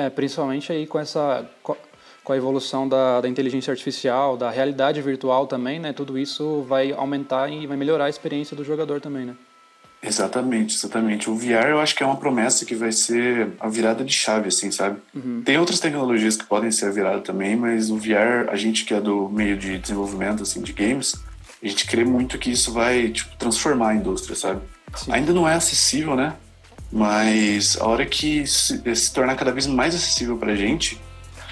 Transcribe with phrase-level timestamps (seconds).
[0.00, 5.46] É, principalmente aí com essa com a evolução da, da inteligência artificial, da realidade virtual
[5.46, 5.92] também, né?
[5.92, 9.34] Tudo isso vai aumentar e vai melhorar a experiência do jogador também, né?
[10.02, 11.28] Exatamente, exatamente.
[11.28, 14.48] O VR eu acho que é uma promessa que vai ser a virada de chave,
[14.48, 14.98] assim, sabe?
[15.14, 15.42] Uhum.
[15.44, 18.94] Tem outras tecnologias que podem ser a virada também, mas o VR, a gente que
[18.94, 21.16] é do meio de desenvolvimento, assim, de games,
[21.62, 24.62] a gente crê muito que isso vai, tipo, transformar a indústria, sabe?
[24.94, 25.12] Sim.
[25.12, 26.34] Ainda não é acessível, né?
[26.92, 31.00] Mas a hora que se, se tornar cada vez mais acessível pra gente,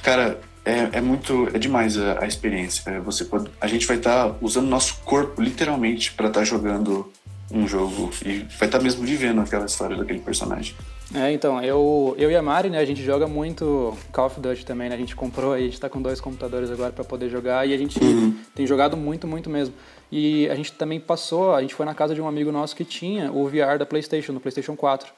[0.02, 2.82] cara, é, é muito, é demais a, a experiência.
[2.90, 6.44] É, você pode, a gente vai estar tá usando nosso corpo, literalmente, para estar tá
[6.44, 7.10] jogando
[7.52, 10.74] um jogo e vai estar tá mesmo vivendo aquela história daquele personagem.
[11.14, 14.66] É, então, eu, eu e a Mari, né, a gente joga muito Call of Duty
[14.66, 14.94] também, né?
[14.94, 17.72] A gente comprou aí, a gente tá com dois computadores agora para poder jogar e
[17.72, 18.34] a gente uhum.
[18.54, 19.74] tem jogado muito, muito mesmo.
[20.12, 22.84] E a gente também passou, a gente foi na casa de um amigo nosso que
[22.84, 25.10] tinha o VR da PlayStation, no PlayStation 4.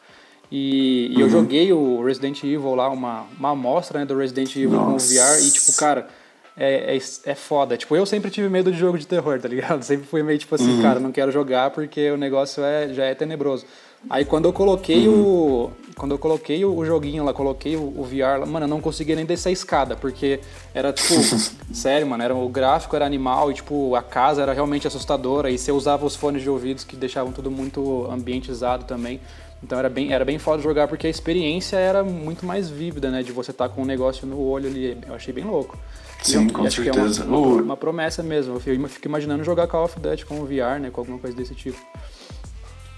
[0.50, 1.20] E, e uhum.
[1.22, 4.90] eu joguei o Resident Evil lá, uma, uma amostra né, do Resident Evil Nossa.
[4.90, 6.08] com o VR e, tipo, cara,
[6.60, 7.74] é, é, é foda.
[7.74, 9.80] Tipo, eu sempre tive medo de jogo de terror, tá ligado?
[9.82, 10.82] Sempre fui meio tipo assim, uhum.
[10.82, 13.64] cara, não quero jogar porque o negócio é, já é tenebroso.
[14.08, 15.66] Aí quando eu coloquei uhum.
[15.66, 15.70] o.
[15.96, 19.14] Quando eu coloquei o, joguinho lá, coloquei o, o VR lá, mano, eu não conseguia
[19.14, 20.40] nem descer a escada, porque
[20.72, 21.12] era, tipo,
[21.74, 25.50] sério, mano, era, o gráfico era animal e, tipo, a casa era realmente assustadora.
[25.50, 29.20] E você usava os fones de ouvidos que deixavam tudo muito ambientizado também.
[29.62, 33.22] Então era bem, era bem foda jogar porque a experiência era muito mais vívida, né?
[33.22, 34.96] De você estar tá com um negócio no olho ali.
[35.06, 35.78] Eu achei bem louco.
[36.22, 37.22] Sim, com acho certeza.
[37.22, 38.54] Que é uma, uma, uma, promessa mesmo.
[38.54, 40.90] Eu fico imaginando jogar Call of Duty com o VR, né?
[40.90, 41.78] Com alguma coisa desse tipo.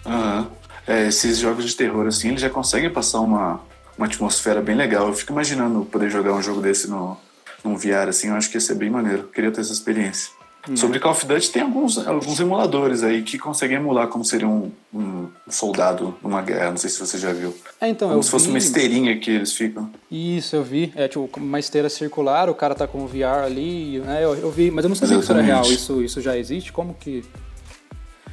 [0.06, 0.48] Aham.
[0.86, 3.60] É, esses jogos de terror, assim, eles já conseguem passar uma,
[3.96, 5.08] uma atmosfera bem legal.
[5.08, 7.16] Eu fico imaginando poder jogar um jogo desse no,
[7.64, 9.22] num VR, assim, eu acho que ia ser bem maneiro.
[9.22, 10.30] Eu queria ter essa experiência.
[10.68, 10.76] Hum.
[10.76, 14.70] Sobre Call of Duty, tem alguns, alguns emuladores aí que conseguem emular como seria um,
[14.94, 16.70] um soldado numa guerra.
[16.70, 17.52] Não sei se você já viu.
[17.80, 18.52] É, então, como se fosse vi...
[18.52, 19.90] uma esteirinha que eles ficam.
[20.08, 20.92] Isso, eu vi.
[20.94, 23.98] É tipo uma esteira circular, o cara tá com o VR ali.
[23.98, 24.24] Né?
[24.24, 25.62] Eu, eu vi, mas eu não sabia que isso era real.
[25.64, 26.72] Isso, isso já existe?
[26.72, 27.24] Como que.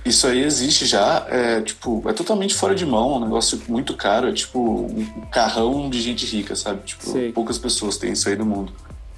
[0.09, 4.28] Isso aí existe já, é tipo, é totalmente fora de mão, um negócio muito caro,
[4.28, 6.81] é tipo um carrão de gente rica, sabe?
[6.84, 7.31] Tipo, Sei.
[7.31, 8.74] poucas pessoas têm isso aí no mundo.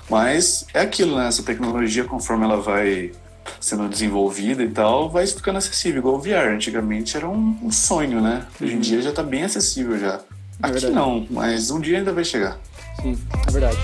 [0.09, 1.29] Mas é aquilo, né?
[1.29, 3.13] Essa tecnologia, conforme ela vai
[3.61, 6.53] sendo desenvolvida e tal, vai ficando acessível, igual o VR.
[6.53, 8.45] Antigamente era um, um sonho, né?
[8.61, 8.81] Hoje em uhum.
[8.81, 10.15] dia já está bem acessível já.
[10.15, 10.19] É
[10.61, 10.93] Aqui verdade.
[10.93, 12.59] não, mas um dia ainda vai chegar.
[13.01, 13.77] Sim, é verdade.